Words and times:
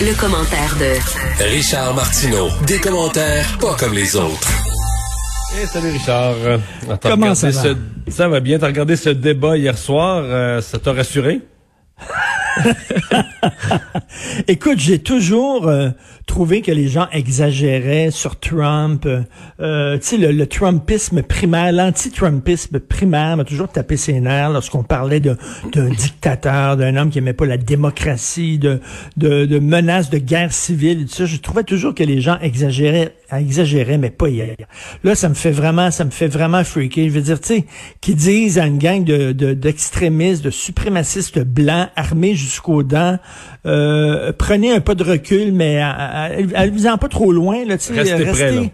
Le 0.00 0.14
commentaire 0.18 0.76
de 0.78 1.44
Richard 1.44 1.94
Martineau. 1.94 2.48
Des 2.66 2.78
commentaires 2.78 3.58
pas 3.60 3.74
comme 3.78 3.94
les 3.94 4.14
autres. 4.16 4.48
Eh, 5.60 5.66
salut 5.66 5.90
Richard. 5.90 6.34
Euh, 6.44 6.58
Comment 7.02 7.34
ça 7.34 7.50
va? 7.50 7.62
ce- 7.62 7.76
ça 8.10 8.28
va 8.28 8.40
bien. 8.40 8.58
T'as 8.58 8.66
regardé 8.68 8.96
ce 8.96 9.10
débat 9.10 9.56
hier 9.56 9.76
soir. 9.76 10.22
euh, 10.24 10.60
ça 10.60 10.78
t'a 10.78 10.92
rassuré? 10.92 11.40
Écoute, 14.48 14.78
j'ai 14.78 14.98
toujours 14.98 15.66
euh, 15.68 15.90
trouvé 16.26 16.62
que 16.62 16.70
les 16.72 16.88
gens 16.88 17.08
exagéraient 17.12 18.10
sur 18.10 18.38
Trump. 18.38 19.06
euh, 19.60 19.98
tu 19.98 20.04
sais, 20.06 20.16
le, 20.16 20.32
le 20.32 20.46
Trumpisme 20.46 21.22
primaire, 21.22 21.72
l'anti-Trumpisme 21.72 22.80
primaire 22.80 23.36
m'a 23.36 23.44
toujours 23.44 23.68
tapé 23.68 23.96
ses 23.96 24.20
nerfs 24.20 24.50
lorsqu'on 24.50 24.82
parlait 24.82 25.20
d'un 25.20 25.36
dictateur, 25.96 26.76
d'un 26.76 26.96
homme 26.96 27.10
qui 27.10 27.18
aimait 27.18 27.32
pas 27.32 27.46
la 27.46 27.56
démocratie, 27.56 28.58
de, 28.58 28.80
de, 29.16 29.44
de 29.46 29.58
menaces 29.58 30.10
de 30.10 30.18
guerre 30.18 30.52
civile. 30.52 31.06
tout 31.06 31.14
ça. 31.14 31.26
Je 31.26 31.36
trouvais 31.36 31.64
toujours 31.64 31.94
que 31.94 32.04
les 32.04 32.20
gens 32.20 32.38
exagéraient, 32.40 33.14
exagéraient, 33.32 33.98
mais 33.98 34.10
pas 34.10 34.28
hier. 34.28 34.56
Là, 35.04 35.14
ça 35.14 35.28
me 35.28 35.34
fait 35.34 35.50
vraiment, 35.50 35.90
ça 35.90 36.04
me 36.04 36.10
fait 36.10 36.28
vraiment 36.28 36.64
freaker. 36.64 37.04
Je 37.08 37.10
veux 37.12 37.20
dire, 37.20 37.40
tu 37.40 37.48
sais, 37.48 37.64
qui 38.00 38.14
disent 38.14 38.58
à 38.58 38.66
une 38.66 38.78
gang 38.78 39.04
de, 39.04 39.32
de- 39.32 39.54
d'extrémistes, 39.54 40.42
de 40.44 40.50
suprémacistes 40.50 41.38
blancs 41.40 41.88
armés 41.96 42.34
jusqu'aux 42.34 42.82
dents, 42.82 43.18
euh, 43.66 44.32
prenez 44.36 44.72
un 44.72 44.80
pas 44.80 44.94
de 44.94 45.04
recul, 45.04 45.52
mais 45.52 45.80
allez-vous-en 46.54 46.96
pas 46.98 47.08
trop 47.08 47.32
loin, 47.32 47.64
là, 47.64 47.76
tu 47.78 47.84
sais, 47.84 47.92
Restez 48.00 48.24
prêts, 48.32 48.52
là. 48.52 48.68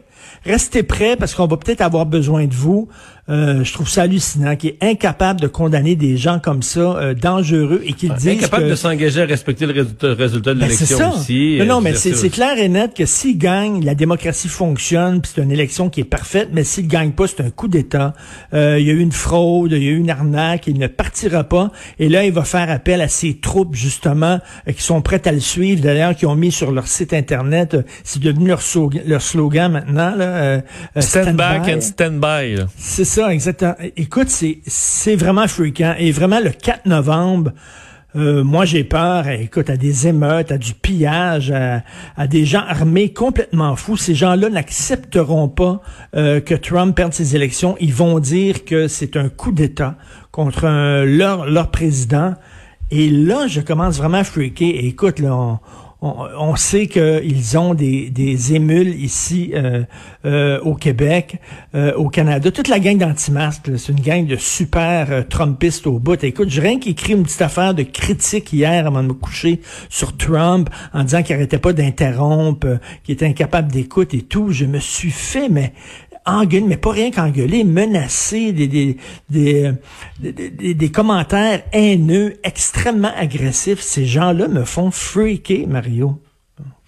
Restez 0.46 0.82
prêts 0.82 1.16
parce 1.16 1.34
qu'on 1.34 1.46
va 1.46 1.56
peut-être 1.56 1.80
avoir 1.80 2.04
besoin 2.06 2.44
de 2.46 2.54
vous. 2.54 2.88
Euh, 3.30 3.64
je 3.64 3.72
trouve 3.72 3.88
ça 3.88 4.02
hallucinant 4.02 4.54
qu'il 4.54 4.70
est 4.70 4.78
incapable 4.82 5.40
de 5.40 5.46
condamner 5.46 5.96
des 5.96 6.18
gens 6.18 6.38
comme 6.38 6.62
ça, 6.62 6.80
euh, 6.80 7.14
dangereux, 7.14 7.80
et 7.84 7.94
qu'ils 7.94 8.12
disent 8.12 8.28
Incapable 8.36 8.64
que... 8.64 8.70
de 8.70 8.74
s'engager 8.74 9.22
à 9.22 9.24
respecter 9.24 9.64
le 9.64 9.72
résultat, 9.72 10.08
le 10.08 10.12
résultat 10.12 10.52
de 10.54 10.60
Ben, 10.60 10.68
c'est 10.68 10.72
l'élection 10.84 10.98
ça. 11.12 11.18
aussi. 11.18 11.56
Non, 11.60 11.64
non, 11.66 11.78
Euh, 11.78 11.80
mais 11.82 11.94
c'est 11.94 12.28
clair 12.28 12.58
et 12.58 12.68
net 12.68 12.92
que 12.94 13.06
s'il 13.06 13.38
gagne, 13.38 13.82
la 13.82 13.94
démocratie 13.94 14.48
fonctionne, 14.48 15.22
puis 15.22 15.32
c'est 15.34 15.40
une 15.42 15.50
élection 15.52 15.88
qui 15.88 16.00
est 16.00 16.04
parfaite, 16.04 16.50
mais 16.52 16.64
s'il 16.64 16.86
gagne 16.86 17.12
pas, 17.12 17.26
c'est 17.26 17.40
un 17.40 17.48
coup 17.50 17.66
d'État. 17.68 18.12
Euh, 18.52 18.76
il 18.78 18.86
y 18.86 18.90
a 18.90 18.92
eu 18.92 19.00
une 19.00 19.12
fraude, 19.12 19.72
il 19.72 19.82
y 19.82 19.88
a 19.88 19.90
eu 19.92 19.96
une 19.96 20.10
arnaque, 20.10 20.66
il 20.66 20.78
ne 20.78 20.86
partira 20.86 21.44
pas. 21.44 21.70
Et 21.98 22.10
là, 22.10 22.26
il 22.26 22.32
va 22.32 22.44
faire 22.44 22.70
appel 22.70 23.00
à 23.00 23.08
ses 23.08 23.38
troupes, 23.38 23.74
justement, 23.74 24.38
euh, 24.68 24.72
qui 24.72 24.82
sont 24.82 25.00
prêtes 25.00 25.26
à 25.26 25.32
le 25.32 25.40
suivre, 25.40 25.80
d'ailleurs, 25.80 26.14
qui 26.14 26.26
ont 26.26 26.36
mis 26.36 26.52
sur 26.52 26.72
leur 26.72 26.86
site 26.88 27.14
Internet, 27.14 27.72
euh, 27.72 27.82
c'est 28.04 28.20
devenu 28.22 28.48
leur, 28.48 28.60
slogan- 28.60 29.02
leur 29.06 29.22
slogan 29.22 29.72
maintenant, 29.72 30.14
là. 30.14 30.60
Stand 30.98 31.36
back 31.36 31.64
by. 31.64 31.72
and 31.72 31.80
stand 31.80 32.20
by. 32.20 32.56
là. 32.56 32.66
C'est 32.76 33.04
ça, 33.14 33.32
exactement. 33.32 33.76
Écoute, 33.96 34.28
c'est 34.28 35.14
vraiment 35.14 35.46
fréquent. 35.46 35.94
Et 35.98 36.10
vraiment, 36.10 36.40
le 36.40 36.50
4 36.50 36.86
novembre, 36.86 37.52
euh, 38.16 38.42
moi, 38.42 38.64
j'ai 38.64 38.82
peur, 38.82 39.28
euh, 39.28 39.36
écoute, 39.40 39.70
à 39.70 39.76
des 39.76 40.08
émeutes, 40.08 40.50
à 40.50 40.58
du 40.58 40.74
pillage, 40.74 41.52
à, 41.52 42.26
des 42.26 42.44
gens 42.44 42.64
armés 42.66 43.12
complètement 43.12 43.76
fous. 43.76 43.96
Ces 43.96 44.16
gens-là 44.16 44.50
n'accepteront 44.50 45.48
pas 45.48 45.80
euh, 46.16 46.40
que 46.40 46.56
Trump 46.56 46.96
perde 46.96 47.12
ses 47.12 47.36
élections. 47.36 47.76
Ils 47.78 47.94
vont 47.94 48.18
dire 48.18 48.64
que 48.64 48.88
c'est 48.88 49.16
un 49.16 49.28
coup 49.28 49.52
d'État 49.52 49.94
contre 50.32 50.64
un- 50.64 51.04
leur, 51.04 51.46
leur 51.46 51.70
président. 51.70 52.34
Et 52.90 53.10
là, 53.10 53.46
je 53.46 53.60
commence 53.60 53.96
vraiment 53.96 54.18
à 54.18 54.24
freaker. 54.24 54.74
Écoute, 54.74 55.20
là, 55.20 55.36
on, 55.36 55.58
on, 56.04 56.54
sait 56.56 56.86
qu'ils 56.86 57.58
ont 57.58 57.72
des, 57.72 58.10
des 58.10 58.54
émules 58.54 58.94
ici 59.02 59.52
euh, 59.54 59.84
euh, 60.26 60.60
au 60.60 60.74
Québec, 60.74 61.36
euh, 61.74 61.94
au 61.94 62.10
Canada. 62.10 62.50
Toute 62.50 62.68
la 62.68 62.78
gang 62.78 62.98
d'anti-masques, 62.98 63.70
c'est 63.78 63.90
une 63.90 64.00
gang 64.00 64.26
de 64.26 64.36
super 64.36 65.26
Trumpistes 65.28 65.86
au 65.86 65.98
bout. 65.98 66.22
Écoute, 66.22 66.50
j'ai 66.50 66.60
rien 66.60 66.78
qu'écrit 66.78 67.14
une 67.14 67.22
petite 67.22 67.40
affaire 67.40 67.74
de 67.74 67.84
critique 67.84 68.52
hier 68.52 68.86
avant 68.86 69.02
de 69.02 69.08
me 69.08 69.14
coucher 69.14 69.62
sur 69.88 70.14
Trump 70.16 70.68
en 70.92 71.04
disant 71.04 71.22
qu'il 71.22 71.36
arrêtait 71.36 71.58
pas 71.58 71.72
d'interrompre, 71.72 72.78
qu'il 73.02 73.14
était 73.14 73.26
incapable 73.26 73.72
d'écoute 73.72 74.12
et 74.12 74.22
tout. 74.22 74.50
Je 74.50 74.66
me 74.66 74.80
suis 74.80 75.10
fait, 75.10 75.48
mais 75.48 75.72
engueuler, 76.26 76.66
mais 76.66 76.76
pas 76.76 76.92
rien 76.92 77.10
qu'engueuler, 77.10 77.64
menacer 77.64 78.52
des, 78.52 78.66
des, 78.66 78.96
des, 79.28 79.72
des, 80.20 80.32
des- 80.50 80.74
des 80.74 80.90
commentaires 80.90 81.62
haineux, 81.72 82.34
extrêmement 82.44 83.12
agressifs. 83.16 83.80
Ces 83.80 84.06
gens-là 84.06 84.48
me 84.48 84.64
font 84.64 84.90
freaker, 84.90 85.66
Mario. 85.68 86.20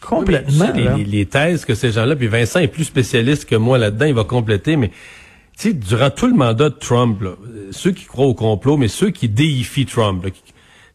Complètement. 0.00 0.66
Tu 0.74 0.80
sais, 0.80 0.84
là. 0.84 0.96
les, 0.96 1.04
les 1.04 1.26
thèses 1.26 1.64
que 1.64 1.74
ces 1.74 1.92
gens-là, 1.92 2.16
puis 2.16 2.28
Vincent 2.28 2.60
est 2.60 2.68
plus 2.68 2.84
spécialiste 2.84 3.46
que 3.46 3.56
moi 3.56 3.78
là-dedans, 3.78 4.06
il 4.06 4.14
va 4.14 4.24
compléter, 4.24 4.76
mais 4.76 4.88
tu 4.88 5.68
sais, 5.70 5.72
durant 5.72 6.10
tout 6.10 6.26
le 6.26 6.34
mandat 6.34 6.68
de 6.68 6.74
Trump, 6.74 7.20
là, 7.22 7.30
ceux 7.70 7.90
qui 7.92 8.04
croient 8.04 8.26
au 8.26 8.34
complot, 8.34 8.76
mais 8.76 8.88
ceux 8.88 9.10
qui 9.10 9.28
déifient 9.28 9.86
Trump, 9.86 10.22
là, 10.24 10.30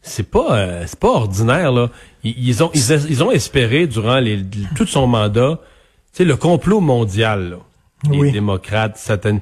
c'est 0.02 0.28
pas 0.30 0.56
euh, 0.58 0.84
c'est 0.86 0.98
pas 0.98 1.10
ordinaire 1.10 1.70
là. 1.72 1.90
Ils, 2.24 2.34
ils 2.48 2.62
ont 2.62 2.70
ils, 2.74 3.22
ont 3.22 3.30
espéré 3.32 3.86
durant 3.86 4.18
les, 4.18 4.40
tout 4.76 4.86
son 4.86 5.06
mandat, 5.06 5.60
tu 6.12 6.18
sais, 6.18 6.24
le 6.24 6.36
complot 6.36 6.80
mondial, 6.80 7.50
là, 7.50 7.56
les 8.10 8.18
Oui. 8.18 8.32
démocrates, 8.32 8.96
Satan, 8.96 9.38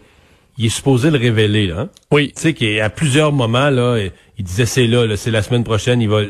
il 0.59 0.67
est 0.67 0.69
supposé 0.69 1.11
le 1.11 1.19
révéler, 1.19 1.67
là. 1.69 1.81
hein? 1.81 1.89
Oui. 2.11 2.33
Tu 2.35 2.43
sais 2.43 2.55
qu'à 2.55 2.91
plusieurs 2.91 3.33
moments 3.33 3.71
là, 3.71 3.99
il 4.39 4.45
disait 4.45 4.67
c'est 4.67 4.87
là, 4.87 5.07
là 5.07 5.17
c'est 5.17 5.31
la 5.31 5.43
semaine 5.43 5.65
prochaine, 5.65 6.01
il 6.03 6.09
va 6.09 6.23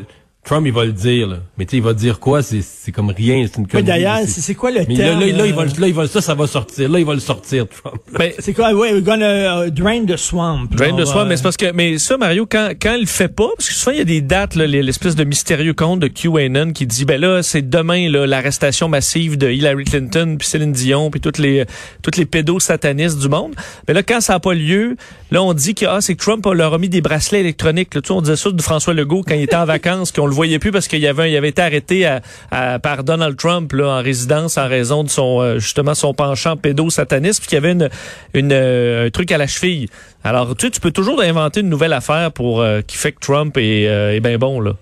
Trump 0.43 0.65
il 0.65 0.73
va 0.73 0.85
le 0.85 0.91
dire 0.91 1.27
là. 1.27 1.37
Mais 1.57 1.65
tu 1.65 1.71
sais 1.71 1.77
il 1.77 1.83
va 1.83 1.93
dire 1.93 2.19
quoi? 2.19 2.41
C'est 2.41 2.61
c'est 2.63 2.91
comme 2.91 3.09
rien, 3.11 3.45
c'est 3.47 3.59
une 3.59 3.67
connerie, 3.67 3.85
d'ailleurs, 3.85 4.19
c'est- 4.25 4.55
quoi 4.55 4.71
le 4.71 4.79
mais 4.87 4.95
terme? 4.95 5.19
là, 5.19 5.25
là, 5.27 5.33
là, 5.33 5.45
il 5.45 5.53
va, 5.53 5.61
euh, 5.61 5.67
là, 5.79 5.87
il 5.87 5.93
va, 5.93 6.07
ça, 6.07 6.19
ça 6.19 6.33
va 6.33 6.47
sortir. 6.47 6.89
Là, 6.89 6.97
il 6.99 7.05
va 7.05 7.13
le 7.13 7.19
sortir, 7.19 7.65
Trump. 7.69 8.01
Ben, 8.17 8.31
C'est 8.39 8.53
quoi? 8.53 8.71
Oui, 8.73 8.89
we're 8.91 9.03
gonna 9.03 9.67
uh, 9.67 9.71
drain 9.71 10.03
the 10.05 10.17
swamp. 10.17 10.65
Drain 10.71 10.95
va- 10.97 11.05
soi, 11.05 11.25
mais 11.25 11.37
c'est 11.37 11.43
parce 11.43 11.57
que, 11.57 11.71
mais 11.71 11.99
ça, 11.99 12.17
Mario, 12.17 12.47
quand, 12.51 12.71
quand 12.81 12.95
il 12.95 13.01
le 13.01 13.05
fait 13.05 13.27
pas, 13.27 13.49
parce 13.55 13.69
que 13.69 13.75
souvent, 13.75 13.91
il 13.91 13.99
y 13.99 14.01
a 14.01 14.05
des 14.05 14.21
dates, 14.21 14.55
là, 14.55 14.65
les- 14.65 14.81
l'espèce 14.81 15.15
de 15.15 15.23
mystérieux 15.23 15.73
compte 15.75 15.99
de 15.99 16.07
QAnon 16.07 16.73
qui 16.73 16.87
dit, 16.87 17.05
ben 17.05 17.21
là, 17.21 17.43
c'est 17.43 17.69
demain, 17.69 18.09
là, 18.09 18.25
l'arrestation 18.25 18.89
massive 18.89 19.37
de 19.37 19.49
Hillary 19.51 19.85
Clinton, 19.85 20.37
puis 20.39 20.47
Céline 20.47 20.71
Dion, 20.71 21.11
puis 21.11 21.21
toutes 21.21 21.37
les, 21.37 21.65
toutes 22.01 22.17
les 22.17 22.25
pédos 22.25 22.59
satanistes 22.59 23.19
du 23.19 23.29
monde. 23.29 23.53
Mais 23.87 23.93
là, 23.93 24.01
quand 24.01 24.21
ça 24.21 24.33
n'a 24.33 24.39
pas 24.39 24.55
lieu, 24.55 24.97
là, 25.29 25.43
on 25.43 25.53
dit 25.53 25.75
que, 25.75 25.85
ah, 25.85 26.01
c'est 26.01 26.15
que 26.15 26.21
Trump 26.23 26.43
leur 26.51 26.73
a 26.73 26.77
mis 26.79 26.89
des 26.89 27.01
bracelets 27.01 27.41
électroniques, 27.41 27.93
là. 27.93 28.01
Tu 28.01 28.07
sais, 28.07 28.13
on 28.13 28.21
disait 28.21 28.35
ça 28.35 28.49
de 28.49 28.61
François 28.61 28.95
Legault 28.95 29.21
quand 29.25 29.35
il 29.35 29.43
était 29.43 29.55
en 29.55 29.65
vacances, 29.65 30.11
qu'on 30.11 30.30
le 30.31 30.35
voyait 30.35 30.59
plus 30.59 30.71
parce 30.71 30.87
qu'il 30.87 30.99
y 30.99 31.07
avait, 31.07 31.31
il 31.31 31.37
avait 31.37 31.49
été 31.49 31.61
arrêté 31.61 32.17
par 32.49 33.03
Donald 33.03 33.37
Trump, 33.37 33.71
là, 33.73 33.99
en 33.99 34.01
résidence 34.01 34.57
en 34.57 34.67
raison 34.67 35.03
de 35.03 35.09
son, 35.09 35.41
euh, 35.41 35.59
justement, 35.59 35.93
son 35.93 36.13
penchant 36.13 36.57
pédo-sataniste, 36.57 37.41
puis 37.41 37.49
qu'il 37.49 37.55
y 37.55 37.65
avait 37.65 37.89
une, 38.33 38.51
euh, 38.51 39.07
un 39.07 39.09
truc 39.09 39.31
à 39.31 39.37
la 39.37 39.47
cheville. 39.47 39.87
Alors, 40.23 40.55
tu 40.55 40.71
tu 40.71 40.79
peux 40.79 40.91
toujours 40.91 41.21
inventer 41.21 41.61
une 41.61 41.69
nouvelle 41.69 41.93
affaire 41.93 42.31
pour 42.31 42.61
euh, 42.61 42.81
qui 42.81 42.97
fait 42.97 43.11
que 43.11 43.19
Trump 43.19 43.57
est, 43.57 43.87
euh, 43.87 44.15
est 44.15 44.19
bien 44.19 44.37
bon, 44.37 44.59
là. 44.59 44.73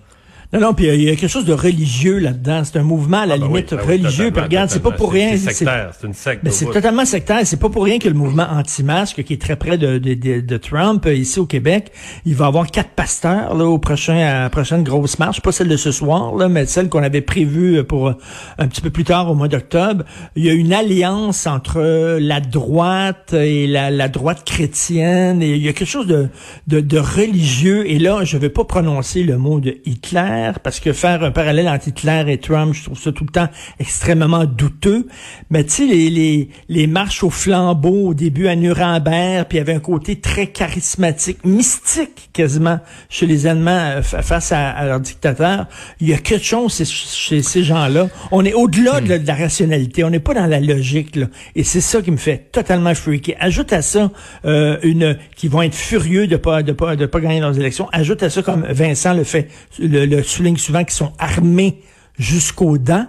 Non, 0.52 0.60
non, 0.60 0.74
puis 0.74 0.88
il 0.88 1.04
y 1.04 1.10
a 1.10 1.16
quelque 1.16 1.28
chose 1.30 1.46
de 1.46 1.54
religieux 1.54 2.18
là-dedans. 2.18 2.64
C'est 2.64 2.80
un 2.80 2.84
mouvement 2.84 3.20
à 3.20 3.26
la 3.28 3.36
Ah, 3.36 3.38
ben 3.38 3.46
oui, 3.46 3.60
limite 3.60 3.70
ben 3.70 3.80
oui, 3.86 3.92
religieux. 3.92 4.10
Puis 4.10 4.30
totalement, 4.30 4.48
regarde, 4.48 4.70
c'est 4.72 4.82
pas 4.82 4.92
pour 4.92 5.12
rien. 5.12 5.38
C'est 5.38 5.54
sectaire, 5.54 5.92
c'est 6.00 6.08
une 6.08 6.14
secte. 6.16 6.48
Au 6.48 6.50
c'est 6.50 6.66
totalement 6.66 7.06
sectaire. 7.06 7.42
C'est 7.44 7.60
pas 7.60 7.70
pour 7.70 7.84
rien 7.84 8.00
que 8.00 8.08
le 8.08 8.16
mouvement 8.16 8.48
anti-masque, 8.50 9.24
qui 9.24 9.34
est 9.34 9.42
très 9.42 9.58
près 9.58 9.78
de, 9.78 10.00
de, 10.00 10.16
de, 10.16 10.40
de 10.42 10.58
Trump, 10.58 11.06
euh, 11.06 11.14
ici 11.14 11.40
au 11.40 11.46
Québec, 11.46 11.92
il 12.26 12.34
va 12.34 12.48
avoir 12.48 12.66
quatre 12.72 12.90
pasteurs 12.90 13.54
là, 13.56 13.66
au 13.66 13.78
prochain, 13.78 14.18
à 14.18 14.42
la 14.42 14.50
prochaine 14.50 14.82
grosse 14.84 15.20
marche. 15.20 15.40
Pas 15.42 15.52
celle 15.52 15.68
de 15.68 15.78
ce 15.78 15.92
soir, 15.92 16.36
là, 16.36 16.50
mais 16.50 16.66
celle 16.66 16.90
qu'on 16.90 17.04
avait 17.04 17.22
prévue 17.22 17.84
pour 17.84 18.08
euh, 18.08 18.14
un 18.58 18.68
petit 18.68 18.82
peu 18.82 18.90
plus 18.90 19.04
tard, 19.04 19.30
au 19.30 19.36
mois 19.36 19.50
d'octobre. 19.50 20.04
Il 20.36 20.44
y 20.44 20.50
a 20.50 20.54
une 20.54 20.74
alliance 20.74 21.46
entre 21.46 22.18
la 22.20 22.40
droite 22.40 23.34
et 23.34 23.68
la, 23.68 23.92
la 23.92 24.08
droite 24.08 24.44
chrétienne. 24.46 25.44
Et 25.44 25.52
il 25.56 25.64
y 25.64 25.70
a 25.70 25.74
quelque 25.74 25.88
chose 25.88 26.08
de, 26.08 26.28
de, 26.66 26.80
de 26.80 26.98
religieux. 26.98 27.88
Et 27.88 28.00
là, 28.00 28.24
je 28.24 28.36
vais 28.38 28.50
pas 28.50 28.64
prononcer 28.64 29.22
le 29.22 29.38
mot 29.38 29.60
de 29.60 29.78
Hitler, 29.86 30.39
parce 30.64 30.80
que 30.80 30.94
faire 30.94 31.24
un 31.24 31.32
parallèle 31.32 31.68
entre 31.68 31.88
Hitler 31.88 32.24
et 32.28 32.38
Trump, 32.38 32.74
je 32.74 32.84
trouve 32.84 33.00
ça 33.00 33.12
tout 33.12 33.24
le 33.24 33.32
temps 33.32 33.50
extrêmement 33.80 34.46
douteux. 34.46 35.08
Mais 35.50 35.64
tu 35.64 35.70
sais, 35.72 35.86
les, 35.86 36.10
les, 36.10 36.50
les 36.68 36.88
marches 36.88 37.24
au 37.24 37.30
flambeau 37.30 38.08
au 38.10 38.14
début 38.14 38.48
à 38.48 38.56
Nuremberg, 38.56 39.46
puis 39.48 39.58
il 39.58 39.60
y 39.60 39.62
avait 39.62 39.74
un 39.74 39.80
côté 39.80 40.20
très 40.20 40.48
charismatique, 40.48 41.44
mystique 41.46 42.30
quasiment 42.34 42.80
chez 43.10 43.26
les 43.26 43.48
Allemands 43.48 43.72
euh, 43.72 44.02
fa- 44.02 44.22
face 44.22 44.52
à, 44.52 44.70
à 44.70 44.86
leur 44.86 45.00
dictateur. 45.00 45.68
Il 46.00 46.08
y 46.10 46.14
a 46.14 46.18
quelque 46.18 46.46
chose 46.46 46.76
chez, 46.76 46.86
chez 46.86 47.42
ces 47.42 47.64
gens-là. 47.64 48.10
On 48.32 48.46
est 48.46 48.54
au-delà 48.54 49.02
de 49.02 49.26
la 49.28 49.36
rationalité. 49.36 50.04
On 50.04 50.10
n'est 50.10 50.20
pas 50.20 50.34
dans 50.34 50.46
la 50.46 50.60
logique. 50.60 51.16
Là. 51.16 51.28
Et 51.56 51.64
c'est 51.64 51.82
ça 51.82 52.02
qui 52.02 52.12
me 52.12 52.18
fait 52.18 52.50
totalement 52.52 52.94
freaker. 52.96 53.36
Ajoute 53.40 53.74
à 53.74 53.82
ça 53.82 54.12
euh, 54.46 54.78
une 54.84 55.18
qui 55.36 55.48
vont 55.48 55.62
être 55.62 55.76
furieux 55.76 56.28
de 56.28 56.38
pas 56.38 56.64
de 56.64 56.72
pas 56.72 56.96
de 56.96 57.06
pas 57.06 57.20
gagner 57.20 57.40
leurs 57.40 57.58
élections. 57.58 57.88
Ajoute 57.92 58.24
à 58.24 58.30
ça 58.30 58.42
comme 58.42 58.66
Vincent 58.70 59.14
le 59.14 59.24
fait, 59.24 59.50
le, 59.80 60.06
le 60.06 60.24
souligne 60.30 60.58
souvent, 60.58 60.84
qui 60.84 60.96
sont 60.96 61.14
armés 61.18 61.84
jusqu'aux 62.18 62.78
dents. 62.78 63.08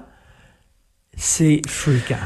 C'est 1.17 1.61
fréquent. 1.69 2.17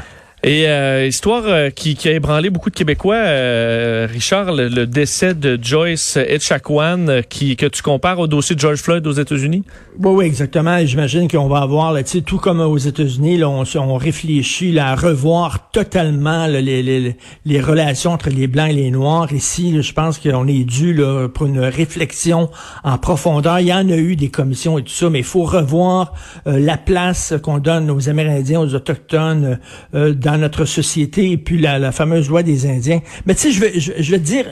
Et 0.47 0.67
euh, 0.67 1.07
histoire 1.07 1.41
euh, 1.47 1.71
qui, 1.71 1.95
qui, 1.95 2.07
a 2.07 2.11
ébranlé 2.11 2.51
beaucoup 2.51 2.69
de 2.69 2.75
Québécois, 2.75 3.15
euh, 3.15 4.07
Richard, 4.07 4.51
le, 4.51 4.85
décès 4.85 5.33
de 5.33 5.57
Joyce 5.59 6.17
Etchakwan, 6.17 7.23
qui 7.27 7.55
que 7.55 7.65
tu 7.65 7.81
compares 7.81 8.19
au 8.19 8.27
dossier 8.27 8.55
de 8.55 8.59
George 8.59 8.77
Floyd 8.77 9.07
aux 9.07 9.13
États-Unis? 9.13 9.63
Oui, 9.97 10.11
oui, 10.11 10.25
exactement. 10.25 10.85
J'imagine 10.85 11.27
qu'on 11.27 11.47
va 11.47 11.61
avoir, 11.61 11.93
là, 11.93 12.03
tout 12.03 12.37
comme 12.37 12.59
aux 12.59 12.77
États-Unis, 12.77 13.43
on, 13.43 13.63
on 13.75 13.95
réfléchit 13.95 14.71
là, 14.71 14.89
à 14.89 14.95
revoir 14.95 15.71
totalement 15.71 16.45
les, 16.45 16.61
les, 16.61 17.15
les, 17.43 17.59
relations 17.59 18.11
entre 18.11 18.29
les 18.29 18.45
blancs 18.45 18.69
et 18.69 18.73
les 18.73 18.91
noirs. 18.91 19.33
Ici, 19.33 19.81
je 19.81 19.93
pense 19.93 20.19
qu'on 20.19 20.47
est 20.47 20.63
dû 20.63 20.93
là, 20.93 21.27
pour 21.27 21.47
une 21.47 21.59
réflexion 21.59 22.51
en 22.83 22.99
profondeur. 22.99 23.61
Il 23.61 23.67
y 23.67 23.73
en 23.73 23.89
a 23.89 23.97
eu 23.97 24.15
des 24.15 24.29
commissions 24.29 24.77
et 24.77 24.83
tout 24.83 24.93
ça, 24.93 25.09
mais 25.09 25.19
il 25.19 25.25
faut 25.25 25.45
revoir 25.45 26.13
la 26.45 26.77
place 26.77 27.33
qu'on 27.41 27.57
donne 27.57 27.89
aux 27.89 28.09
Amérindiens, 28.09 28.59
aux 28.59 28.75
autochtones 28.75 29.57
dans 29.91 30.34
notre 30.37 30.65
société 30.65 31.31
et 31.31 31.37
puis 31.37 31.59
la, 31.59 31.91
fameuse 31.91 32.29
loi 32.29 32.43
des 32.43 32.65
Indiens. 32.65 33.01
Mais 33.25 33.35
tu 33.35 33.41
sais, 33.41 33.51
je 33.51 33.59
vais, 33.59 33.79
je, 33.79 34.11
vais 34.11 34.19
te 34.19 34.23
dire, 34.23 34.45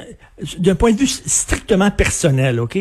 d'un 0.58 0.76
point 0.76 0.92
de 0.92 0.98
vue 0.98 1.08
strictement 1.08 1.92
personnel, 1.92 2.60
OK? 2.60 2.78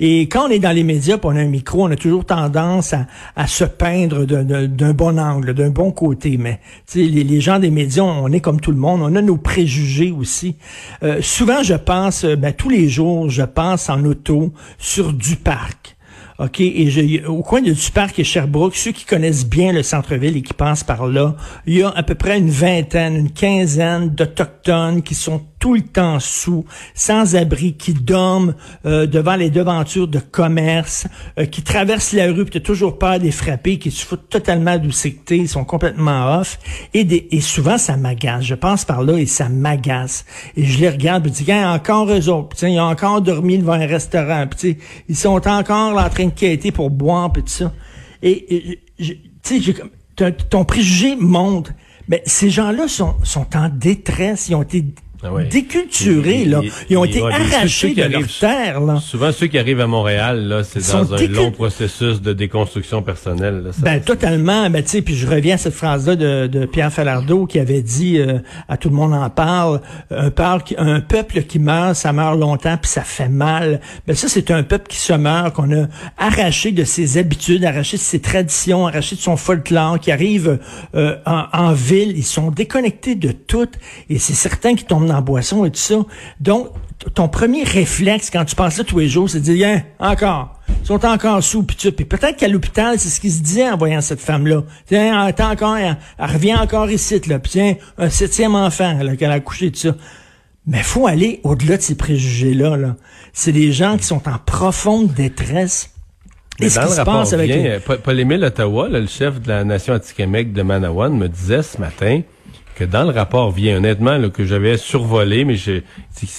Et 0.00 0.22
quand 0.22 0.46
on 0.46 0.50
est 0.50 0.58
dans 0.58 0.72
les 0.72 0.84
médias, 0.84 1.18
on 1.22 1.36
a 1.36 1.40
un 1.40 1.46
micro, 1.46 1.84
on 1.84 1.90
a 1.90 1.96
toujours 1.96 2.24
tendance 2.24 2.94
à, 3.36 3.46
se 3.46 3.64
peindre 3.64 4.24
d'un 4.24 4.92
bon 4.92 5.18
angle, 5.18 5.54
d'un 5.54 5.70
bon 5.70 5.92
côté. 5.92 6.36
Mais 6.36 6.60
sais, 6.86 7.02
les, 7.02 7.40
gens 7.40 7.58
des 7.58 7.70
médias, 7.70 8.02
on 8.02 8.32
est 8.32 8.40
comme 8.40 8.60
tout 8.60 8.72
le 8.72 8.78
monde, 8.78 9.02
on 9.02 9.14
a 9.14 9.22
nos 9.22 9.36
préjugés 9.36 10.10
aussi. 10.10 10.56
Euh, 11.02 11.20
souvent, 11.22 11.62
je 11.62 11.74
pense, 11.74 12.24
ben, 12.24 12.52
tous 12.52 12.68
les 12.68 12.88
jours, 12.88 13.28
je 13.30 13.42
pense 13.42 13.88
en 13.88 14.04
auto 14.04 14.52
sur 14.78 15.12
du 15.12 15.36
parc. 15.36 15.95
OK, 16.38 16.60
et 16.60 16.90
je, 16.90 17.26
au 17.26 17.42
coin 17.42 17.62
du 17.62 17.74
parc 17.94 18.18
et 18.18 18.24
Sherbrooke, 18.24 18.76
ceux 18.76 18.92
qui 18.92 19.06
connaissent 19.06 19.46
bien 19.46 19.72
le 19.72 19.82
centre-ville 19.82 20.36
et 20.36 20.42
qui 20.42 20.52
passent 20.52 20.84
par 20.84 21.06
là, 21.06 21.34
il 21.66 21.78
y 21.78 21.82
a 21.82 21.88
à 21.88 22.02
peu 22.02 22.14
près 22.14 22.36
une 22.36 22.50
vingtaine, 22.50 23.16
une 23.16 23.30
quinzaine 23.30 24.10
d'Autochtones 24.10 25.02
qui 25.02 25.14
sont 25.14 25.42
tout 25.58 25.74
le 25.74 25.82
temps 25.82 26.20
sous, 26.20 26.64
sans 26.94 27.34
abri, 27.34 27.74
qui 27.74 27.94
dorment 27.94 28.54
euh, 28.84 29.06
devant 29.06 29.36
les 29.36 29.50
devantures 29.50 30.08
de 30.08 30.18
commerce, 30.18 31.06
euh, 31.38 31.46
qui 31.46 31.62
traversent 31.62 32.12
la 32.12 32.26
rue, 32.26 32.44
puis 32.44 32.60
toujours 32.60 32.98
peur 32.98 33.18
des 33.18 33.30
frapper, 33.30 33.78
qui 33.78 33.90
se 33.90 34.04
foutent 34.04 34.28
totalement 34.28 34.78
d'ousicté, 34.78 35.38
ils 35.38 35.48
sont 35.48 35.64
complètement 35.64 36.38
off. 36.38 36.58
Et, 36.94 37.04
des, 37.04 37.28
et 37.30 37.40
souvent, 37.40 37.78
ça 37.78 37.96
m'agace. 37.96 38.44
Je 38.44 38.54
passe 38.54 38.84
par 38.84 39.02
là 39.02 39.18
et 39.18 39.26
ça 39.26 39.48
m'agace. 39.48 40.24
Et 40.56 40.64
je 40.64 40.78
les 40.78 40.90
regarde, 40.90 41.22
puis 41.22 41.32
je 41.36 41.44
dis, 41.44 41.52
encore 41.52 42.10
eux 42.10 42.28
autres. 42.28 42.48
Puis, 42.48 42.72
ils 42.72 42.80
ont 42.80 42.84
encore 42.84 43.22
dormi 43.22 43.58
devant 43.58 43.72
un 43.72 43.86
restaurant. 43.86 44.46
Puis, 44.46 44.78
ils 45.08 45.16
sont 45.16 45.46
encore 45.48 45.94
là, 45.94 46.06
en 46.06 46.10
train 46.10 46.26
de 46.26 46.30
quêter 46.30 46.72
pour 46.72 46.90
boire, 46.90 47.32
puis 47.32 47.42
tout 47.42 47.48
ça. 47.48 47.72
Et, 48.22 48.80
tu 48.98 49.62
sais, 49.62 49.74
ton 50.50 50.64
préjugé 50.64 51.16
monte. 51.16 51.72
Mais 52.08 52.22
ces 52.24 52.50
gens-là 52.50 52.88
sont, 52.88 53.14
sont 53.24 53.46
en 53.56 53.68
détresse. 53.68 54.48
Ils 54.48 54.54
ont 54.54 54.62
été 54.62 54.84
ah 55.26 55.44
déculturés, 55.44 56.44
là. 56.44 56.60
Ils 56.88 56.96
ont 56.96 57.04
été 57.04 57.22
arrachés 57.22 57.94
de 57.94 58.02
leur 58.02 58.26
terre, 58.26 58.80
là. 58.80 59.00
Souvent, 59.00 59.32
ceux 59.32 59.46
qui 59.46 59.58
arrivent 59.58 59.80
à 59.80 59.86
Montréal, 59.86 60.46
là, 60.48 60.62
c'est 60.64 60.92
dans 60.92 61.14
un 61.14 61.26
long 61.26 61.50
processus 61.50 62.20
de 62.20 62.32
déconstruction 62.32 63.02
personnelle. 63.02 63.62
Là, 63.64 63.70
ben, 63.78 64.00
totalement. 64.00 64.68
Ben, 64.70 64.82
tu 64.82 64.90
sais, 64.90 65.02
puis 65.02 65.14
je 65.14 65.26
reviens 65.26 65.54
à 65.54 65.58
cette 65.58 65.74
phrase-là 65.74 66.16
de, 66.16 66.46
de, 66.46 66.66
Pierre 66.66 66.92
Falardeau 66.92 67.46
qui 67.46 67.58
avait 67.58 67.82
dit, 67.82 68.18
euh, 68.18 68.38
à 68.68 68.76
tout 68.76 68.88
le 68.88 68.94
monde 68.94 69.14
en 69.14 69.30
parle, 69.30 69.80
un, 70.10 70.30
un 70.78 71.00
peuple 71.00 71.42
qui 71.42 71.58
meurt, 71.58 71.94
ça 71.94 72.12
meurt 72.12 72.38
longtemps, 72.38 72.76
puis 72.80 72.90
ça 72.90 73.02
fait 73.02 73.28
mal. 73.28 73.80
Ben, 74.06 74.14
ça, 74.14 74.28
c'est 74.28 74.50
un 74.50 74.62
peuple 74.62 74.88
qui 74.88 74.98
se 74.98 75.12
meurt, 75.12 75.54
qu'on 75.54 75.72
a 75.72 75.86
arraché 76.18 76.72
de 76.72 76.84
ses 76.84 77.18
habitudes, 77.18 77.64
arraché 77.64 77.96
de 77.96 78.02
ses 78.02 78.20
traditions, 78.20 78.86
arraché 78.86 79.16
de 79.16 79.20
son 79.20 79.36
folklore, 79.36 80.00
qui 80.00 80.12
arrive 80.12 80.58
euh, 80.94 81.16
en, 81.26 81.44
en 81.52 81.72
ville. 81.72 82.16
Ils 82.16 82.24
sont 82.24 82.50
déconnectés 82.50 83.14
de 83.14 83.32
tout, 83.32 83.68
et 84.08 84.18
c'est 84.18 84.34
certain 84.34 84.74
qu'ils 84.74 84.86
tombent 84.86 85.06
dans 85.06 85.15
boisson 85.20 85.64
et 85.64 85.70
tout 85.70 85.78
ça. 85.78 85.96
Donc, 86.40 86.68
ton 87.14 87.28
premier 87.28 87.64
réflexe 87.64 88.30
quand 88.30 88.44
tu 88.44 88.54
passes 88.54 88.78
là 88.78 88.84
tous 88.84 88.98
les 88.98 89.08
jours, 89.08 89.28
c'est 89.28 89.40
de 89.40 89.44
dire, 89.44 89.68
hein, 89.68 89.82
encore, 89.98 90.60
ils 90.82 90.86
sont 90.86 91.04
encore 91.04 91.42
sous, 91.42 91.62
puis 91.62 91.76
tu 91.76 91.92
Puis 91.92 92.04
peut-être 92.04 92.36
qu'à 92.36 92.48
l'hôpital, 92.48 92.98
c'est 92.98 93.08
ce 93.08 93.20
qu'ils 93.20 93.32
se 93.32 93.42
disait 93.42 93.68
en 93.68 93.76
voyant 93.76 94.00
cette 94.00 94.20
femme-là. 94.20 94.62
Tiens, 94.86 95.28
elle, 95.28 95.44
encore, 95.44 95.76
elle, 95.76 95.96
revient 96.18 96.54
encore 96.54 96.90
ici, 96.90 97.20
là. 97.26 97.38
Puis 97.38 97.52
tiens, 97.52 97.74
un 97.98 98.08
septième 98.08 98.54
enfant, 98.54 98.98
qu'elle 99.18 99.30
a 99.30 99.34
accouché 99.34 99.70
de 99.70 99.76
ça. 99.76 99.94
Mais 100.66 100.82
faut 100.82 101.06
aller 101.06 101.40
au-delà 101.44 101.76
de 101.76 101.82
ces 101.82 101.94
préjugés-là. 101.94 102.76
Là. 102.76 102.96
C'est 103.32 103.52
des 103.52 103.70
gens 103.70 103.96
qui 103.96 104.04
sont 104.04 104.28
en 104.28 104.38
profonde 104.44 105.12
détresse. 105.12 105.90
Et 106.58 106.70
ce 106.70 106.80
qui 106.80 106.92
se 106.92 107.02
passe 107.02 107.32
avec 107.32 107.84
Paul-Émile 108.02 108.42
Ottawa, 108.42 108.88
le 108.88 109.06
chef 109.06 109.40
de 109.40 109.48
la 109.48 109.62
Nation 109.62 109.94
Atikamekw 109.94 110.52
de 110.52 110.62
Manawan, 110.62 111.16
me 111.16 111.28
disait 111.28 111.62
ce 111.62 111.78
matin 111.78 112.22
que 112.76 112.84
dans 112.84 113.04
le 113.04 113.10
rapport 113.10 113.50
vient, 113.50 113.78
honnêtement, 113.78 114.18
là, 114.18 114.28
que 114.28 114.44
j'avais 114.44 114.76
survolé, 114.76 115.44
mais 115.46 115.56
je, 115.56 115.80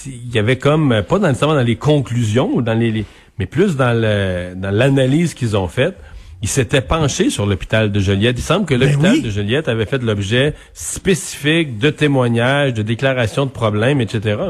il 0.06 0.32
y 0.32 0.38
avait 0.38 0.56
comme, 0.56 1.02
pas 1.06 1.18
nécessairement 1.18 1.56
dans 1.56 1.62
les 1.62 1.76
conclusions, 1.76 2.60
dans 2.60 2.78
les, 2.78 3.04
mais 3.38 3.46
plus 3.46 3.76
dans 3.76 3.92
le, 3.92 4.54
dans 4.54 4.70
l'analyse 4.70 5.34
qu'ils 5.34 5.56
ont 5.56 5.66
faite, 5.66 5.96
ils 6.40 6.48
s'étaient 6.48 6.80
penchés 6.80 7.30
sur 7.30 7.44
l'hôpital 7.44 7.90
de 7.90 7.98
Joliette. 7.98 8.38
Il 8.38 8.42
semble 8.42 8.66
que 8.66 8.74
ben 8.74 8.88
l'hôpital 8.88 9.20
de 9.20 9.30
Joliette 9.30 9.68
avait 9.68 9.86
fait 9.86 10.00
l'objet 10.00 10.54
spécifique 10.72 11.78
de 11.78 11.90
témoignages, 11.90 12.72
de 12.72 12.82
déclarations 12.82 13.44
de 13.44 13.50
problèmes, 13.50 14.00
etc. 14.00 14.40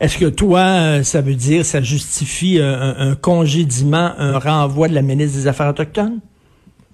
Est-ce 0.00 0.18
que 0.18 0.26
toi, 0.26 0.60
euh, 0.60 1.02
ça 1.04 1.22
veut 1.22 1.36
dire, 1.36 1.64
ça 1.64 1.80
justifie 1.80 2.60
un, 2.60 2.94
un 2.98 3.14
congédiement, 3.14 4.12
un 4.18 4.38
renvoi 4.38 4.88
de 4.88 4.94
la 4.94 5.02
ministre 5.02 5.38
des 5.38 5.46
Affaires 5.46 5.68
autochtones? 5.68 6.20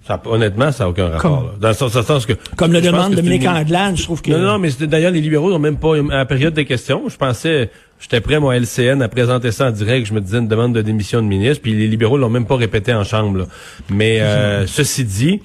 Ça, 0.07 0.21
honnêtement, 0.25 0.71
ça 0.71 0.83
n'a 0.83 0.91
aucun 0.91 1.07
rapport. 1.07 1.53
Dans 1.59 1.69
le 1.69 1.73
sens, 1.73 2.25
que 2.27 2.33
comme 2.55 2.71
le 2.71 2.81
demande 2.81 3.15
Dominique 3.15 3.47
Anglade, 3.47 3.97
je 3.97 4.03
trouve 4.03 4.21
que 4.21 4.29
non, 4.29 4.37
non, 4.37 4.59
mais 4.59 4.69
d'ailleurs 4.81 5.11
les 5.11 5.21
libéraux 5.21 5.49
n'ont 5.49 5.57
même 5.57 5.77
pas 5.77 5.95
à 5.97 6.17
la 6.17 6.25
période 6.25 6.53
des 6.53 6.65
questions. 6.65 7.09
Je 7.09 7.17
pensais, 7.17 7.71
j'étais 7.99 8.21
prêt 8.21 8.39
moi 8.39 8.55
LCN 8.55 9.01
à 9.01 9.07
présenter 9.07 9.51
ça 9.51 9.67
en 9.67 9.71
direct. 9.71 10.05
Je 10.05 10.13
me 10.13 10.21
disais 10.21 10.37
une 10.37 10.47
demande 10.47 10.75
de 10.75 10.83
démission 10.83 11.23
de 11.23 11.27
ministre, 11.27 11.63
puis 11.63 11.73
les 11.73 11.87
libéraux 11.87 12.17
l'ont 12.19 12.29
même 12.29 12.45
pas 12.45 12.55
répété 12.55 12.93
en 12.93 13.03
chambre. 13.03 13.47
Mais 13.89 14.21
euh, 14.21 14.67
ceci 14.67 15.05
dit, 15.05 15.41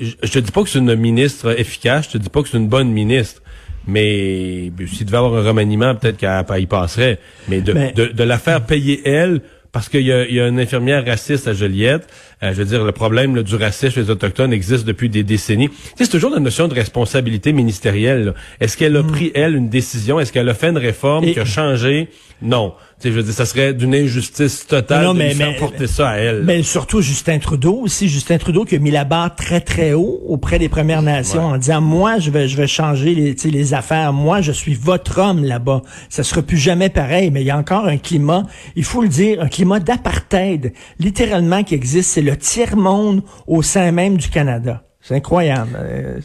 je, 0.00 0.32
te 0.32 0.40
dis 0.40 0.50
pas 0.50 0.64
que 0.64 0.68
c'est 0.68 0.80
une 0.80 0.96
ministre 0.96 1.56
efficace. 1.56 2.06
Je 2.06 2.18
te 2.18 2.18
dis 2.18 2.30
pas 2.30 2.42
que 2.42 2.48
c'est 2.48 2.58
une 2.58 2.68
bonne 2.68 2.90
ministre. 2.90 3.42
Mais 3.86 4.72
s'il 4.88 5.06
devait 5.06 5.18
avoir 5.18 5.36
un 5.36 5.46
remaniement, 5.46 5.94
peut-être 5.94 6.16
qu'elle 6.16 6.62
y 6.62 6.66
passerait. 6.66 7.20
Mais 7.48 7.60
de, 7.60 7.72
de, 7.94 8.06
de 8.06 8.24
la 8.24 8.38
faire 8.38 8.62
payer 8.62 9.08
elle 9.08 9.40
parce 9.72 9.88
qu'il 9.88 10.02
y, 10.02 10.06
y, 10.06 10.40
a 10.40 10.48
une 10.48 10.60
infirmière 10.60 11.04
raciste 11.04 11.48
à 11.48 11.52
Joliette. 11.52 12.06
Euh, 12.42 12.52
je 12.52 12.58
veux 12.58 12.64
dire, 12.64 12.84
le 12.84 12.92
problème 12.92 13.42
du 13.42 13.56
racisme 13.56 13.94
chez 13.94 14.00
les 14.02 14.10
Autochtones 14.10 14.52
existe 14.52 14.84
depuis 14.84 15.08
des 15.08 15.24
décennies. 15.24 15.70
c'est 15.96 16.08
toujours 16.08 16.30
la 16.30 16.40
notion 16.40 16.68
de 16.68 16.74
responsabilité 16.74 17.52
ministérielle. 17.52 18.34
Est-ce 18.60 18.76
qu'elle 18.76 18.96
a 18.96 19.02
mm. 19.02 19.06
pris, 19.06 19.32
elle, 19.34 19.56
une 19.56 19.68
décision? 19.68 20.20
Est-ce 20.20 20.32
qu'elle 20.32 20.48
a 20.48 20.54
fait 20.54 20.68
une 20.68 20.78
réforme 20.78 21.24
qui 21.32 21.38
a 21.38 21.44
changé? 21.44 22.08
Non 22.40 22.74
je 23.04 23.10
veux 23.10 23.22
dire, 23.22 23.32
ça 23.32 23.46
serait 23.46 23.74
d'une 23.74 23.94
injustice 23.94 24.66
totale 24.66 25.04
non, 25.04 25.14
mais, 25.14 25.30
de 25.30 25.34
faire 25.34 25.56
porter 25.56 25.86
ça 25.86 26.10
à 26.10 26.16
elle. 26.16 26.42
Mais 26.44 26.62
surtout 26.62 27.00
Justin 27.00 27.38
Trudeau 27.38 27.80
aussi, 27.82 28.08
Justin 28.08 28.38
Trudeau 28.38 28.64
qui 28.64 28.74
a 28.74 28.78
mis 28.78 28.90
la 28.90 29.04
barre 29.04 29.34
très 29.36 29.60
très 29.60 29.92
haut 29.92 30.20
auprès 30.26 30.58
des 30.58 30.68
Premières 30.68 31.02
Nations 31.02 31.46
en 31.46 31.58
disant 31.58 31.80
moi 31.80 32.18
je 32.18 32.30
vais 32.30 32.48
je 32.48 32.56
vais 32.56 32.66
changer 32.66 33.14
les 33.14 33.36
les 33.50 33.74
affaires, 33.74 34.12
moi 34.12 34.40
je 34.40 34.52
suis 34.52 34.74
votre 34.74 35.18
homme 35.18 35.44
là-bas. 35.44 35.82
Ça 36.08 36.24
sera 36.24 36.42
plus 36.42 36.56
jamais 36.56 36.88
pareil, 36.88 37.30
mais 37.30 37.42
il 37.42 37.46
y 37.46 37.50
a 37.50 37.56
encore 37.56 37.86
un 37.86 37.98
climat, 37.98 38.42
il 38.74 38.84
faut 38.84 39.02
le 39.02 39.08
dire, 39.08 39.40
un 39.40 39.48
climat 39.48 39.80
d'apartheid 39.80 40.72
littéralement 40.98 41.62
qui 41.62 41.74
existe, 41.74 42.10
c'est 42.10 42.22
le 42.22 42.36
tiers 42.36 42.76
monde 42.76 43.22
au 43.46 43.62
sein 43.62 43.92
même 43.92 44.16
du 44.16 44.28
Canada. 44.28 44.82
C'est 45.00 45.14
incroyable. 45.14 45.70
Euh, 45.76 46.18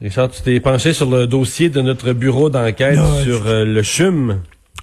Richard, 0.00 0.30
tu 0.30 0.42
t'es 0.42 0.60
penché 0.60 0.92
sur 0.92 1.10
le 1.10 1.26
dossier 1.26 1.70
de 1.70 1.80
notre 1.80 2.12
bureau 2.12 2.50
d'enquête 2.50 3.00
sur 3.24 3.46
euh, 3.46 3.64
le 3.64 3.82
CHUM. 3.82 4.40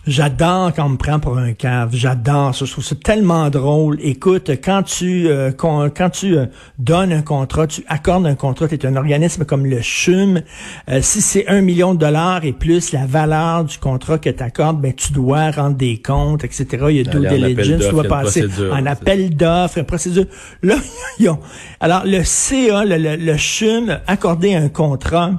J'adore 0.07 0.71
quand 0.75 0.85
on 0.85 0.89
me 0.89 0.97
prend 0.97 1.19
pour 1.19 1.37
un 1.39 1.53
cave. 1.53 1.89
J'adore 1.93 2.53
ça. 2.53 2.65
Je 2.65 2.71
trouve 2.71 2.83
ça 2.83 2.95
tellement 2.95 3.49
drôle. 3.49 3.97
Écoute, 4.01 4.51
quand 4.63 4.83
tu 4.83 5.27
euh, 5.27 5.51
quand, 5.51 5.89
tu 6.11 6.37
euh, 6.37 6.45
donnes 6.77 7.11
un 7.11 7.23
contrat, 7.23 7.65
tu 7.65 7.83
accordes 7.87 8.27
un 8.27 8.35
contrat, 8.35 8.67
tu 8.67 8.75
es 8.75 8.85
un 8.85 8.95
organisme 8.97 9.45
comme 9.45 9.65
le 9.65 9.81
CHUM. 9.81 10.43
Euh, 10.89 10.99
si 11.01 11.21
c'est 11.21 11.47
un 11.47 11.61
million 11.61 11.95
de 11.95 11.99
dollars 11.99 12.45
et 12.45 12.53
plus 12.53 12.91
la 12.91 13.07
valeur 13.07 13.63
du 13.63 13.79
contrat 13.79 14.19
que 14.19 14.29
tu 14.29 14.43
accordes, 14.43 14.79
ben 14.79 14.93
tu 14.93 15.11
dois 15.11 15.49
rendre 15.49 15.75
des 15.75 15.99
comptes, 15.99 16.43
etc. 16.43 16.67
Il 16.89 16.97
y 16.97 16.99
a 16.99 17.03
due 17.03 17.27
diligence, 17.27 17.85
tu 17.85 17.91
dois 17.91 18.03
passer 18.03 18.45
en 18.71 18.85
appel 18.85 19.35
d'offres, 19.35 19.79
une 19.79 19.85
procédure. 19.85 20.25
Là, 20.61 20.75
alors 21.79 22.03
le 22.05 22.23
CA, 22.23 22.85
le, 22.85 22.97
le, 22.97 23.15
le 23.15 23.37
CHUM, 23.37 23.99
accordé 24.05 24.53
un 24.53 24.69
contrat 24.69 25.31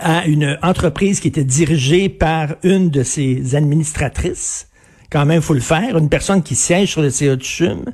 à 0.00 0.26
une 0.26 0.58
entreprise 0.62 1.20
qui 1.20 1.28
était 1.28 1.44
dirigée 1.44 2.08
par 2.08 2.56
une 2.62 2.90
de 2.90 3.02
ses 3.02 3.54
administratrices. 3.54 4.68
Quand 5.10 5.26
même, 5.26 5.42
faut 5.42 5.54
le 5.54 5.60
faire. 5.60 5.96
Une 5.96 6.08
personne 6.08 6.42
qui 6.42 6.54
siège 6.54 6.90
sur 6.90 7.02
le 7.02 7.10
CA 7.10 7.36
du 7.36 7.44
CHUM. 7.44 7.84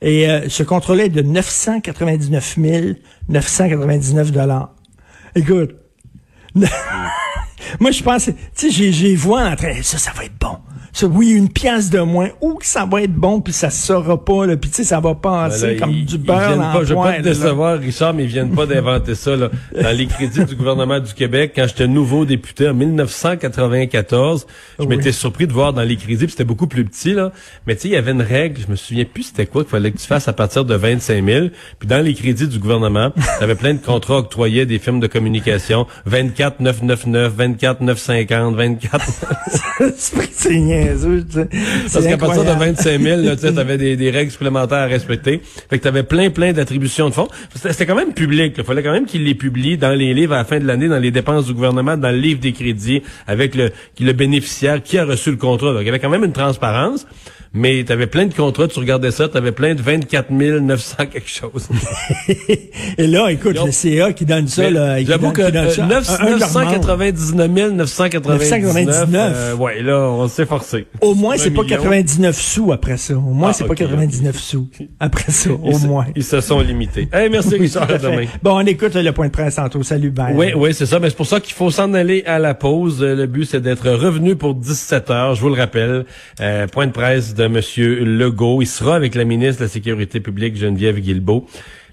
Et 0.00 0.28
euh, 0.28 0.48
ce 0.48 0.62
contrôle 0.62 1.08
de 1.08 1.22
999 1.22 2.58
999 3.28 4.32
dollars. 4.32 4.74
Écoute, 5.34 5.70
moi 6.54 7.90
je 7.90 8.02
pense, 8.02 8.30
tu 8.56 8.70
sais, 8.70 8.92
j'ai 8.92 9.14
vois 9.14 9.44
en 9.48 9.56
train, 9.56 9.82
ça, 9.82 9.98
ça 9.98 10.12
va 10.12 10.24
être 10.24 10.38
bon. 10.38 10.58
Oui, 11.10 11.30
une 11.30 11.48
pièce 11.48 11.90
de 11.90 12.00
moins. 12.00 12.28
Ou 12.40 12.54
que 12.54 12.66
ça 12.66 12.84
va 12.84 13.02
être 13.02 13.12
bon, 13.14 13.40
puis 13.40 13.52
ça 13.52 13.70
sera 13.70 14.22
pas, 14.22 14.46
là. 14.46 14.56
Puis 14.56 14.70
tu 14.70 14.76
sais, 14.76 14.84
ça 14.84 15.00
va 15.00 15.14
passer 15.14 15.58
Voilà, 15.60 15.80
comme 15.80 15.90
ils- 15.90 16.04
du 16.04 16.14
ils 16.14 16.18
beurre 16.22 16.48
viennent 16.48 16.60
en 16.62 16.72
pas, 16.72 16.84
Je 16.84 16.94
vais 16.94 17.00
pas 17.00 17.12
te 17.14 17.22
décevoir, 17.22 17.78
Richard, 17.78 18.14
mais 18.14 18.24
ils 18.24 18.28
viennent 18.28 18.50
pas 18.54 18.66
d'inventer 18.66 19.14
ça. 19.14 19.34
Là. 19.36 19.50
Dans 19.80 19.96
les 19.96 20.06
crédits 20.06 20.44
du 20.44 20.54
gouvernement 20.54 21.00
du 21.00 21.12
Québec, 21.14 21.52
quand 21.56 21.66
j'étais 21.66 21.86
nouveau 21.88 22.24
député 22.24 22.68
en 22.68 22.74
1994, 22.74 24.46
je 24.78 24.84
Oui. 24.84 24.88
m'étais 24.96 25.12
surpris 25.12 25.46
de 25.46 25.52
voir 25.52 25.72
dans 25.72 25.82
les 25.82 25.96
crédits, 25.96 26.24
puis 26.24 26.30
c'était 26.32 26.44
beaucoup 26.44 26.66
plus 26.66 26.84
petit, 26.84 27.14
là. 27.14 27.32
mais 27.66 27.74
tu 27.74 27.82
sais, 27.82 27.88
il 27.88 27.92
y 27.92 27.96
avait 27.96 28.12
une 28.12 28.22
règle, 28.22 28.60
je 28.64 28.70
me 28.70 28.76
souviens 28.76 29.04
plus 29.04 29.24
c'était 29.24 29.46
quoi 29.46 29.62
qu'il 29.62 29.70
fallait 29.70 29.90
que 29.92 29.98
tu 29.98 30.06
fasses 30.06 30.28
à 30.28 30.32
partir 30.32 30.64
de 30.64 30.74
25 30.74 31.24
000. 31.24 31.46
Puis 31.78 31.88
dans 31.88 32.04
les 32.04 32.14
crédits 32.14 32.46
du 32.48 32.58
gouvernement, 32.58 33.10
tu 33.38 33.44
avais 33.44 33.54
plein 33.54 33.74
de 33.74 33.78
contrats 33.80 34.18
octroyés 34.18 34.66
des 34.66 34.78
firmes 34.78 35.00
de 35.00 35.06
communication, 35.06 35.86
24 36.06 36.60
999, 36.60 37.32
24 37.34 37.80
950, 37.80 38.54
24... 38.56 39.04
c'est 39.96 40.54
niaiseux. 40.84 41.24
Parce 41.32 41.48
C'est 42.04 42.08
qu'à 42.08 42.16
partir 42.18 42.44
de 42.44 42.48
incroyable. 42.48 42.76
25 42.76 43.00
000, 43.00 43.22
là, 43.22 43.36
tu 43.36 43.46
avais 43.46 43.78
des, 43.78 43.96
des 43.96 44.10
règles 44.10 44.30
supplémentaires 44.30 44.78
à 44.78 44.86
respecter. 44.86 45.40
Fait 45.70 45.78
que 45.78 45.82
tu 45.82 45.88
avais 45.88 46.02
plein, 46.02 46.30
plein 46.30 46.52
d'attributions 46.52 47.08
de 47.08 47.14
fonds. 47.14 47.28
C'était 47.54 47.86
quand 47.86 47.94
même 47.94 48.12
public. 48.14 48.54
Il 48.56 48.64
fallait 48.64 48.82
quand 48.82 48.92
même 48.92 49.06
qu'ils 49.06 49.24
les 49.24 49.34
publient 49.34 49.78
dans 49.78 49.92
les 49.92 50.14
livres 50.14 50.34
à 50.34 50.38
la 50.38 50.44
fin 50.44 50.58
de 50.58 50.66
l'année, 50.66 50.88
dans 50.88 50.98
les 50.98 51.10
dépenses 51.10 51.46
du 51.46 51.54
gouvernement, 51.54 51.96
dans 51.96 52.10
le 52.10 52.18
livre 52.18 52.40
des 52.40 52.52
crédits, 52.52 53.02
avec 53.26 53.54
le, 53.54 53.70
le 54.00 54.12
bénéficiaire 54.12 54.82
qui 54.82 54.98
a 54.98 55.04
reçu 55.04 55.30
le 55.30 55.36
contrat. 55.36 55.72
Donc, 55.72 55.82
il 55.82 55.86
y 55.86 55.88
avait 55.88 56.00
quand 56.00 56.10
même 56.10 56.24
une 56.24 56.32
transparence. 56.32 57.06
Mais 57.54 57.84
tu 57.84 57.92
avais 57.92 58.06
plein 58.06 58.24
de 58.26 58.32
contrats, 58.32 58.66
tu 58.66 58.78
regardais 58.78 59.10
ça, 59.10 59.28
tu 59.28 59.36
avais 59.36 59.52
plein 59.52 59.74
de 59.74 59.82
24 59.82 60.30
900 60.30 60.96
quelque 61.12 61.28
chose. 61.28 61.68
Et 62.98 63.06
là, 63.06 63.30
écoute, 63.30 63.58
le 63.62 63.70
CA 63.72 64.12
qui 64.14 64.24
donne 64.24 64.48
ça, 64.48 64.70
là, 64.70 64.98
qui 65.00 65.06
J'avoue 65.06 65.24
donne- 65.26 65.32
que 65.34 65.46
qui 65.46 65.52
donne 65.52 65.66
euh, 65.66 65.82
un- 65.82 65.86
9, 65.86 66.10
un 66.20 66.24
de 66.34 66.38
leurs 66.40 66.52
membres. 66.52 66.70
999 66.70 67.72
999, 67.74 68.38
999. 68.50 69.32
euh, 69.36 69.54
ouais, 69.56 69.82
là, 69.82 69.98
on 69.98 70.28
s'est 70.28 70.46
forcé. 70.46 70.86
Au 71.02 71.14
moins, 71.14 71.36
c'est 71.36 71.50
pas 71.50 71.62
million. 71.62 71.76
99 71.76 72.40
sous 72.40 72.72
après 72.72 72.96
ça. 72.96 73.14
Au 73.14 73.20
moins, 73.20 73.50
Ah, 73.50 73.52
c'est 73.52 73.64
pas 73.66 73.74
99 73.74 74.38
sous. 74.38 74.68
Après 74.98 75.30
ça, 75.30 75.50
au 75.50 75.60
Ils 75.66 75.74
se- 75.76 75.86
moins. 75.86 76.06
Ils 76.16 76.24
se 76.24 76.40
sont 76.40 76.60
limités. 76.60 77.08
Hey, 77.12 77.28
merci 77.28 77.56
Richard, 77.56 77.86
demain. 77.86 78.24
Bon, 78.42 78.56
on 78.56 78.66
écoute 78.66 78.94
le 78.94 79.12
point 79.12 79.26
de 79.26 79.32
presse 79.32 79.56
tantôt. 79.56 79.82
Salut, 79.82 80.10
bye. 80.10 80.32
Oui, 80.34 80.52
oui, 80.56 80.72
c'est 80.72 80.86
ça. 80.86 80.98
Mais 80.98 81.10
c'est 81.10 81.16
pour 81.16 81.26
ça 81.26 81.38
qu'il 81.40 81.54
faut 81.54 81.70
s'en 81.70 81.92
aller 81.94 82.22
à 82.26 82.38
la 82.38 82.54
pause. 82.54 83.02
Euh, 83.02 83.14
Le 83.14 83.26
but, 83.26 83.44
c'est 83.44 83.60
d'être 83.60 83.90
revenu 83.90 84.36
pour 84.36 84.54
17 84.54 85.10
heures. 85.10 85.34
Je 85.34 85.40
vous 85.42 85.48
le 85.48 85.54
rappelle. 85.60 86.06
Euh, 86.40 86.66
point 86.66 86.86
de 86.86 86.92
presse 86.92 87.34
de 87.34 87.41
Monsieur 87.48 88.04
Legault. 88.04 88.62
Il 88.62 88.66
sera 88.66 88.96
avec 88.96 89.14
la 89.14 89.24
ministre 89.24 89.60
de 89.60 89.64
la 89.66 89.68
Sécurité 89.68 90.20
publique, 90.20 90.56
Geneviève 90.56 90.98
Guilbeault. 90.98 91.46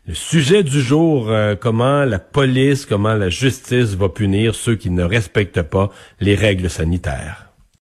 Le 0.07 0.13
sujet 0.13 0.63
du 0.63 0.81
jour, 0.81 1.29
euh, 1.29 1.55
comment 1.55 2.03
la 2.03 2.19
police, 2.19 2.85
comment 2.85 3.13
la 3.13 3.29
justice 3.29 3.95
va 3.95 4.09
punir 4.09 4.55
ceux 4.55 4.75
qui 4.75 4.89
ne 4.89 5.03
respectent 5.03 5.61
pas 5.61 5.91
les 6.19 6.35
règles 6.35 6.69
sanitaires. 6.69 7.48